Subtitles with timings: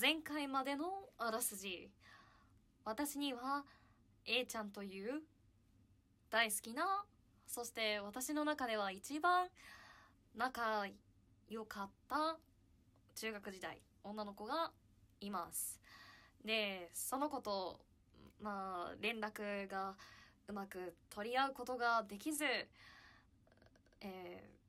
[0.00, 0.86] 前回までの
[1.18, 1.88] あらすじ。
[2.84, 3.64] 私には、
[4.26, 5.22] A ちゃんという
[6.30, 7.04] 大好きな、
[7.46, 9.46] そして私の中では一番
[10.36, 10.84] 仲
[11.48, 12.36] 良かった
[13.14, 14.72] 中学時代、女の子が
[15.20, 15.80] います。
[16.44, 17.78] で、その子と、
[18.42, 19.94] まあ、連絡が
[20.48, 22.44] うまく取り合うことができず、
[24.00, 24.63] えー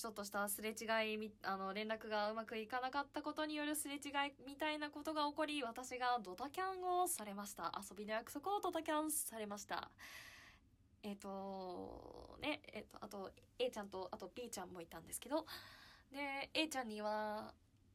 [0.00, 4.00] ちょっとしたすれ違い、あの、連絡がうまくいかなかったことによるすれ違い
[4.46, 7.70] みたいなことが起こり、私がドタキャンをされました。
[7.78, 9.90] 遊びの約束をドタキャンされました。
[11.02, 15.44] えっ、と、ね、えっ、と、あと、A ちゃんと、あと B ちゃんもいたんですけど、
[16.10, 17.52] で、A ちゃんには、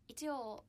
[0.08, 0.64] 一応、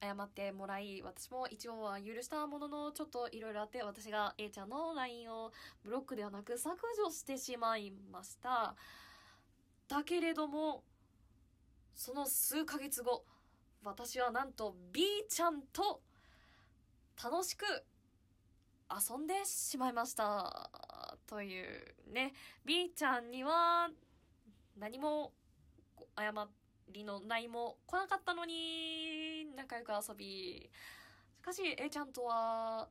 [0.00, 5.52] 謝ってもらい、私も一応は許したものの、ちょっといろいろあって、私が A ちゃんの LINE を
[5.84, 8.74] ブロックではなく削除してしまいました。
[9.92, 10.84] だけれども、
[11.94, 13.26] その数ヶ月後、
[13.84, 16.00] 私はなんと B ちゃんと
[17.22, 17.66] 楽しく
[18.90, 20.70] 遊んでしまいました。
[21.26, 22.32] というね、
[22.64, 23.90] B ちゃんには
[24.78, 25.34] 何も
[25.94, 26.32] こう謝
[26.90, 30.70] りのないも来なかったのに仲良く遊び、
[31.42, 32.88] しかし A ちゃんとは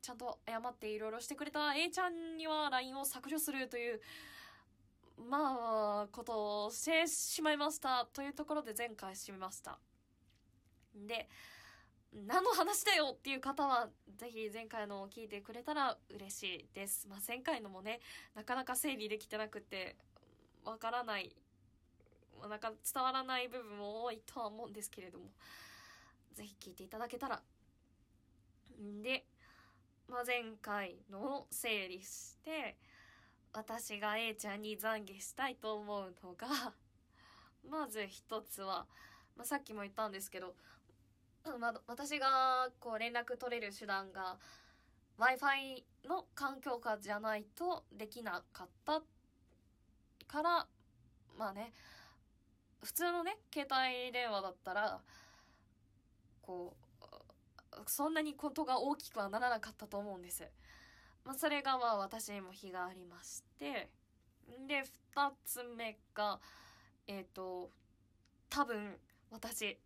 [0.00, 4.00] ちゃんと謝っていろいろしてくれた A ちゃんには LINE を削除するという
[5.18, 8.06] まあ、ことをしてしまいました。
[8.06, 9.78] というところで前回締めました。
[10.94, 11.28] で、
[12.12, 17.06] 何の話だよっていう方は、ぜひ前回のを聞いてくれたら嬉しいです。
[17.08, 18.00] まあ前回のもね、
[18.34, 19.96] なかなか整理できてなくて、
[20.64, 21.34] わからない、
[22.48, 25.26] なんか伝わらない部分も多いとは思うんですけれども、
[26.32, 27.42] ぜひ聞いていただけたら。
[28.80, 29.26] んで、
[30.08, 32.76] まあ前回のを整理して、
[33.58, 36.46] 私が A ちゃんに懺悔したいと思うのが、
[37.68, 38.86] まず一つは、
[39.34, 40.54] まあ、さっきも言ったんですけど、
[41.58, 44.38] ま、私がこう連絡取れる手段が
[45.18, 49.02] Wi-Fi の環境下じゃないとできなかった
[50.28, 50.68] から、
[51.36, 51.72] まあね、
[52.84, 55.02] 普通のね、携帯電話だったら、
[56.42, 60.48] こう、そんなにことが大きくはならなかったと思うんです。
[61.28, 63.90] まあ、それがまあ私にも非がありまして、
[64.66, 64.82] で、
[65.14, 66.40] 二つ目が、
[67.06, 67.70] えっ、と、
[68.48, 68.96] 多分、
[69.30, 69.78] 私、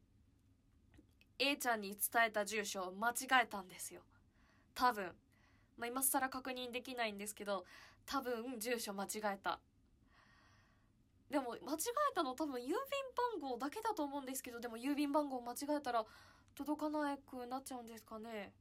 [1.41, 4.03] A ちゃんに伝えた住所を間違えたんですよ。
[4.73, 5.07] 多分。
[5.77, 7.65] まあ、今更確認できないんですけど、
[8.07, 9.59] 多分、住所間違えた。
[11.29, 11.77] でも、間違
[12.13, 12.71] えたの多分、郵便
[13.41, 16.05] 番号だけだと思うんですけど、でも郵便番号間違えたら、
[16.55, 18.53] 届かなくなっちゃうんですかね。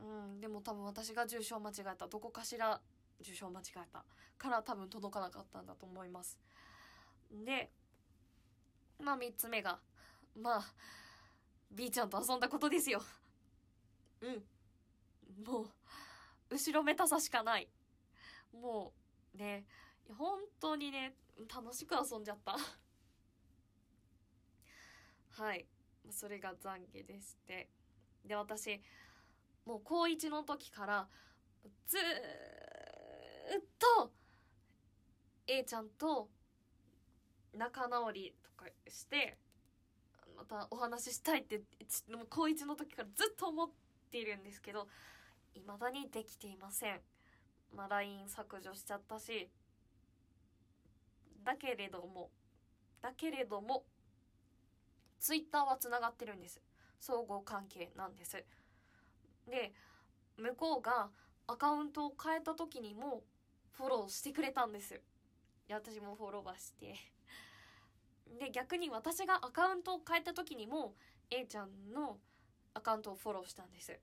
[0.00, 2.06] うん、でも多分私が住所を間違えた。
[2.06, 2.80] どこかしら
[3.20, 4.04] 住所を間違えた。
[4.36, 6.38] から多分届かなかったんだと思います。
[7.30, 7.70] で、
[9.02, 9.80] まあ三つ目が、
[10.36, 10.64] まあ、
[11.70, 13.02] B ちゃんと遊んだことですよ。
[14.22, 14.44] うん。
[15.44, 15.66] もう、
[16.50, 17.68] 後ろめたさしかない。
[18.52, 18.92] も
[19.34, 19.66] う、ね、
[20.16, 21.14] 本当にね、
[21.54, 22.56] 楽しく遊んじゃった。
[25.30, 25.66] はい。
[26.10, 27.68] それが懺悔でして。
[28.24, 28.80] で、私、
[29.68, 31.06] もう高一の時から、
[31.86, 32.00] ずー
[33.60, 34.10] っと、
[35.46, 36.30] A ちゃんと
[37.54, 39.36] 仲直りとかして、
[40.34, 41.58] またお話ししたいって、
[42.10, 43.70] もう高一の時からずっと思っ
[44.10, 44.88] ているんですけど、
[45.52, 47.02] 未だにできていません。
[47.76, 49.50] まあ、LINE 削除しちゃったし、
[51.44, 52.30] だけれども、
[53.02, 53.84] だけれども、
[55.20, 56.58] Twitter は繋がってるんです。
[56.98, 58.42] 相互関係なんです。
[59.48, 59.72] で、
[60.36, 61.10] 向こうが
[61.46, 63.24] アカウントを変えた時にも
[63.72, 65.00] フォローしてくれたんです。
[65.66, 66.94] で、私もフォローはして。
[68.38, 70.94] で、逆に私がアカウントを変えた時にも
[71.30, 72.18] A ちゃんの
[72.74, 73.98] アカウントをフォローしたんです。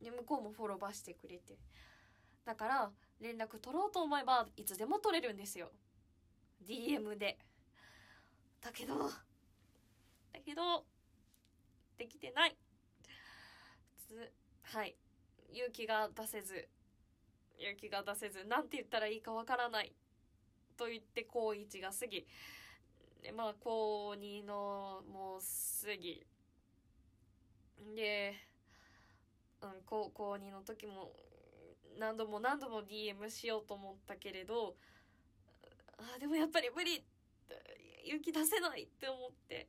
[0.00, 1.58] で、向こうもフォローばしてくれて。
[2.44, 5.72] だから、連絡取ろうと思えばいつでも取れるんですよ。
[6.64, 7.38] DM で。
[8.60, 10.84] だけど、だけど、
[11.98, 12.56] できてない。
[14.06, 14.32] つ
[14.72, 14.96] はい。
[15.52, 16.68] 勇気が出せず、
[17.58, 19.92] 勇気が出せず、なんて言ったらいいかわからない。
[20.76, 22.26] と言って、高1が過ぎ。
[23.22, 26.26] で、まあ、高2の、もう過ぎ。
[27.94, 28.34] で、
[29.62, 31.12] うん、高高2の時も、
[31.98, 34.76] 何度も何度も DM しようと思ったけれど、
[35.96, 37.04] あ、でもやっぱり無理
[38.04, 39.68] 勇気出せないって思って。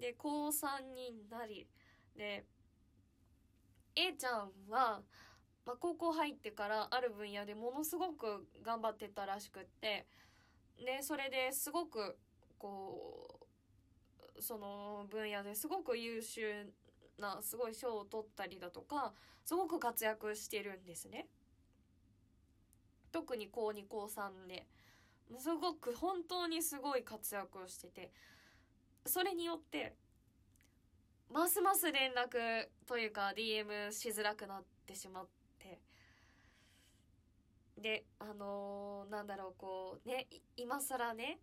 [0.00, 1.68] で、高3になり、
[2.16, 2.44] で、
[3.96, 5.02] A ちゃんは、
[5.64, 10.06] まあ、高校入ってからある分野でものすごく頑張ってたらしくって、
[10.78, 12.16] で、それですごく、
[12.58, 16.72] こうその分野ですごく優秀
[17.18, 19.12] なすごい賞を取ったりだとか
[19.44, 21.26] すごく活躍してるんですね。
[23.12, 24.66] 特に高2高3で
[25.38, 28.10] すごく本当にすごい活躍をしてて
[29.06, 29.94] それによって
[31.34, 35.26] ますます連絡というか DM しづらくなってしまっ
[35.58, 35.80] て。
[37.76, 41.40] であのー、なんだろうこうね今更ね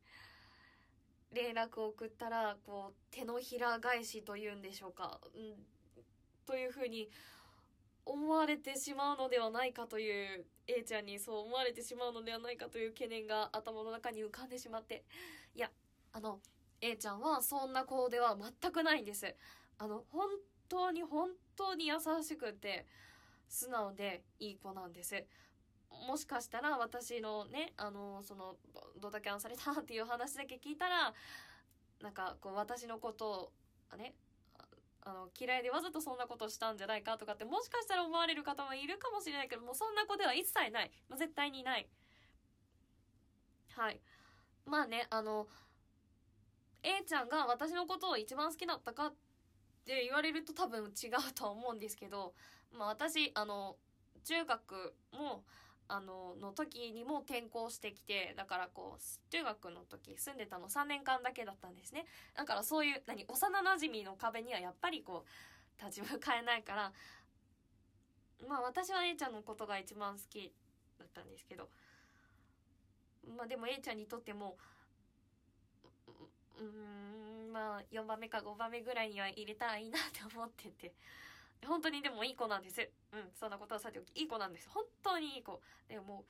[1.33, 5.55] 連絡を送ったらこう手のひら返しというんでしょうか、うん、
[6.45, 7.09] というふうに
[8.05, 15.03] 思われてしまうのではないかという A ちゃんにそう思われてしまうのではないかという懸念が頭の中に浮かんでしまって。
[15.53, 15.69] いや
[16.13, 16.39] あの
[16.79, 19.35] A ちゃんはそんな子では全くないんです。
[19.77, 20.29] あの本
[20.69, 22.85] 当に本当に優しくて
[23.47, 25.25] 素直でいい子なんです。
[26.07, 28.55] もしかしたら私のねあのその
[29.01, 31.13] ドタキャンされたっていう話だけ聞いたら
[32.01, 33.51] なんかこう私のこと
[33.93, 34.13] をね
[35.03, 40.91] あの嫌いでわざとそんなことしたんじゃないかとかってもしかしたら思われる方もいるかもしれないけどもうそんな子では一切ない。
[41.09, 41.89] もう絶対にない。
[43.75, 43.99] はい。
[44.65, 45.47] まあねあの
[46.83, 49.30] A ちゃんが私のことを一番好きだったかって
[49.85, 52.33] 言われると多分違うとは思うんですけど、
[52.77, 53.75] まあ、私あの
[54.23, 55.43] 中学も
[55.87, 62.05] あのの時にも転校してきてだからこう中学の時住んでたの3年間だけだったんですね。
[62.33, 66.93] だからそういう何幼なじみの壁にはやっぱりこう立ち向かえないから
[68.47, 70.53] まあ私は A ちゃんのことが一番好き
[70.97, 71.67] だったんですけど
[73.35, 74.55] まあでも A ちゃんにとっても
[76.57, 80.93] うんまあ4番目か5番目ぐらいには入れたらいいなって思ってて。
[81.67, 82.89] 本当にでもいい子なんです。
[83.13, 84.69] うん、そんなことはさておき、いい子なんです。
[84.69, 85.61] 本当にいい子。
[85.87, 86.25] でも、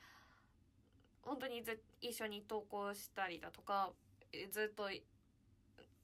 [1.22, 3.92] 本当にず一緒に登校したりだとか、
[4.50, 4.90] ずっと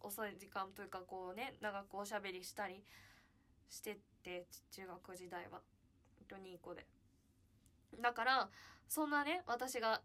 [0.01, 2.83] 遅い時間というかこうね、長くおしゃべりしたり
[3.69, 5.61] してって、中学時代は。
[6.19, 6.85] 本当にいい子で。
[8.01, 8.49] だから、
[8.87, 10.01] そんなね、私が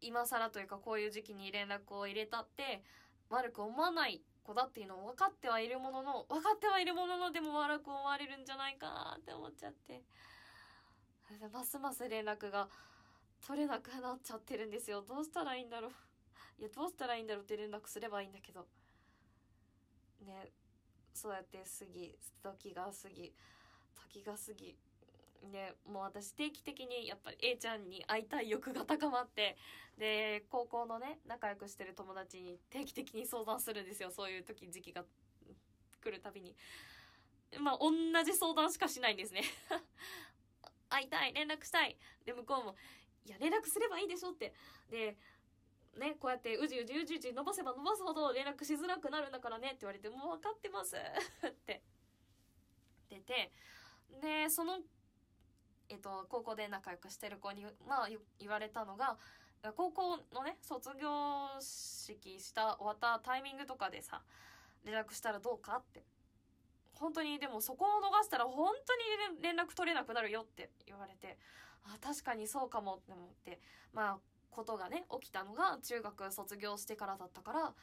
[0.00, 2.82] 今更というかこういう時期に連絡を入れたって、
[3.28, 10.02] 悪く思わない子だっていうのを分かってはいるものの分かってはいるもののでも悪く思われるんじゃないかなって思っちゃって。
[11.52, 12.68] ますます連絡が
[13.46, 15.02] 取れなくなっちゃってるんですよ。
[15.02, 15.90] どうしたらいいんだろう。
[16.58, 18.66] いやどうしたらいいんだろうって連絡すればいいんだけど。
[20.26, 20.52] ね
[21.14, 23.34] そうやって過ぎ時が過ぎ
[24.12, 24.76] 時が過ぎ。
[25.50, 29.56] ねもう私定期的にやっぱり A ちゃんに会いたい欲が高まって
[29.98, 34.10] で高校のね仲良くしてる友達に定期的に相談するんですよ。
[34.10, 35.04] そういう時時期が
[36.02, 36.54] 来るたびに。
[37.60, 37.92] まあ同
[38.24, 39.42] じ相談しかしないんですね。
[40.88, 41.96] 会いたい連絡したい。
[42.24, 42.76] で向こうも
[43.26, 44.54] いや連絡すればいいでしょって。
[44.90, 45.16] で
[45.98, 50.96] ね、こうやってうじうじうじうじ伸ばせば伸ばすほど連絡しづらくなるんだからねって言われて、もう分かってます。
[51.46, 51.82] って。
[53.10, 53.52] 出て、
[54.22, 54.80] で、その
[55.92, 58.08] えっと、高校で仲良くしてる子に、まあ、
[58.40, 59.18] 言われたのが、
[59.76, 61.08] 高校のね、卒業
[61.60, 64.22] 式した終わったタイミングとかでさ、
[64.84, 66.02] 連絡したらどうかって。
[66.94, 68.96] 本当に、でもそこを逃したら本当
[69.36, 71.36] に連絡取れなくなるよって言われて、
[71.84, 73.60] あ、確かにそうかもって思って、
[73.92, 74.18] まあ、
[74.50, 77.74] ことがね、起きたのが中学卒業してからだったから、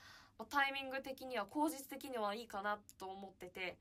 [0.49, 3.77] タイミング的には、口実的にはいいかなと思ってて、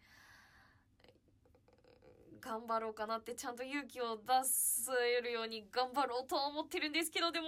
[2.40, 4.92] 頑張ろうかなってちゃんと勇気を出せ
[5.23, 7.47] るように頑張ろうと思ってるんですけどでも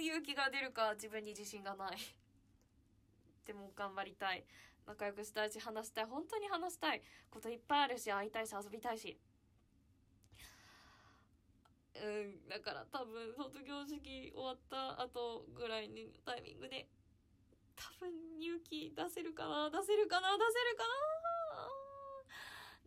[0.00, 1.96] 勇気が出るか自分に自信がない。
[3.46, 4.44] でも頑張りたい。
[4.86, 6.04] 仲良くしたいし話したい。
[6.06, 7.02] 本当に話したい。
[7.30, 9.18] こといっぱいあるし会いたいし遊びたいし。
[11.94, 16.88] うんだから多分卒業式終わった後ぐらいのタイミングで
[17.76, 21.21] 多分勇気出せるかな出せるかな出せるかな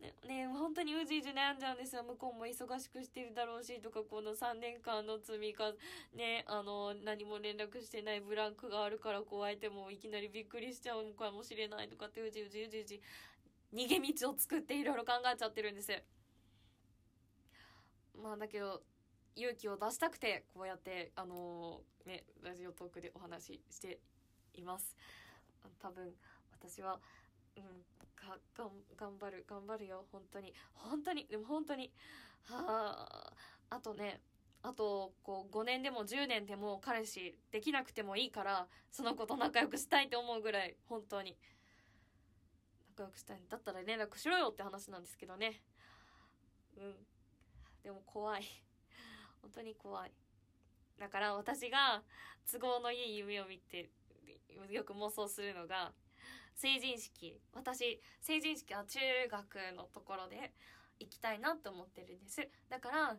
[0.00, 2.04] ね、ね、本当にうじうじ悩んじゃうんですよ。
[2.04, 5.72] 向こうも忙しくしてるだろうし、とか、この3年間の積みか、
[6.14, 13.00] ね、あの、何も連絡してないブランクがあるから、こう相手もいきなりびっくりしちゃうのかもしれないとかって、うじうじうじうじ、
[13.72, 16.02] 逃げ道を作っていろいろ考えちゃってるんです。
[18.22, 18.82] まあ、だけど、
[19.34, 23.98] 勇気を出したくて、こうやって、あのー、ね、ラジオトークでお話しして
[24.54, 24.96] います。
[25.78, 26.14] 多分、
[26.52, 26.98] 私は、
[27.56, 27.62] うん、
[28.26, 30.04] がが頑張る頑張るよ。
[30.12, 30.52] 本当に。
[30.74, 31.26] 本当に。
[31.26, 31.92] でも本当に。
[32.42, 33.32] は
[33.70, 33.76] あ。
[33.76, 34.20] あとね
[34.62, 41.36] あとこう5年でも10年でも彼氏できなくてもいいからその子と仲良くしたいと思うぐらい本当に。
[42.96, 43.42] 仲良くしたい。
[43.48, 45.62] だったら連絡しろよって話なんですけどね。
[46.76, 46.94] うん。
[47.82, 48.44] でも怖い。
[49.42, 50.12] 本当に怖い。
[50.98, 52.02] だから私が
[52.50, 53.90] 都合のいい夢を見て
[54.70, 55.92] よく妄想するのが
[56.56, 58.98] 成人式私成人式は中
[59.30, 60.52] 学のところで
[60.98, 62.48] 行きたいなと思ってるんです。
[62.68, 63.16] だから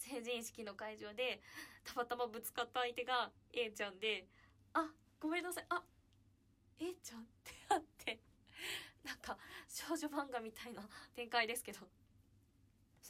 [0.00, 1.40] 成人式の会場で
[1.84, 4.26] たまたまぶつかった相手が A ちゃんで
[4.74, 5.66] 「あごめんなさい。
[5.68, 5.82] あ
[6.80, 8.20] A ちゃん」ってあって。
[9.02, 10.82] なんか少女漫画みたいな
[11.14, 11.88] 展開ですけど。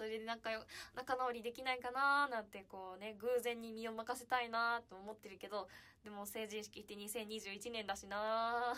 [0.01, 0.65] それで仲よ
[0.97, 5.69] 仲直りできないかなーなんてこうね偶然に身を任せたいなと思ってるけど
[6.03, 8.73] でも成人式って2021年だしな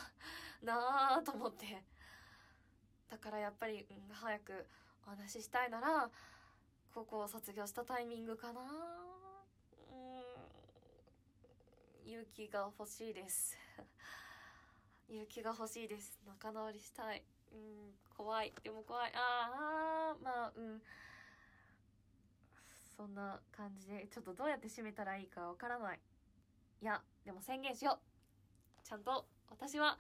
[0.61, 0.67] ー。
[0.67, 1.85] なーと思って。
[3.09, 4.67] だからやっぱり、うん、早く
[5.07, 6.11] お話ししたいなら
[6.93, 9.95] 高校を卒業したタイミングかなう
[12.05, 12.11] ん。
[12.11, 13.57] 勇気が欲しいです。
[15.09, 16.19] 勇気が欲しいです。
[16.27, 17.23] 仲直りしたい。
[17.53, 17.95] うん。
[18.17, 18.53] 怖い。
[18.65, 19.13] でも怖い。
[19.15, 20.83] ああまあうん。
[22.97, 26.01] そんな感じでちょっとどうやって締めたらいいかわからない。
[26.83, 28.87] いやでも宣言しよう。
[28.87, 29.99] ちゃんと私は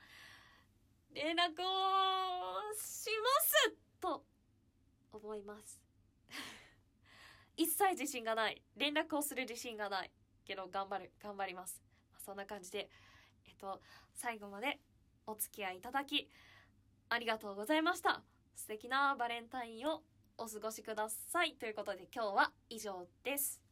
[1.14, 4.24] 連絡をしますと
[5.12, 5.80] 思います。
[7.56, 8.62] 一切自信がない。
[8.76, 10.10] 連絡をする自信がない。
[10.44, 11.12] けど頑張る。
[11.20, 11.82] 頑張ります、
[12.18, 12.90] そんな感じで。
[13.46, 13.80] えっと
[14.14, 14.80] 最後まで
[15.26, 16.30] お付き合いいただき
[17.08, 18.22] ありがとうございました。
[18.54, 20.02] 素敵なバレンタインを。
[20.38, 21.54] お過ごしください。
[21.54, 23.71] ということで今日は以上です。